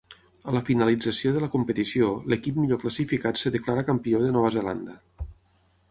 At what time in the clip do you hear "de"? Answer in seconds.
1.35-1.43, 4.27-4.37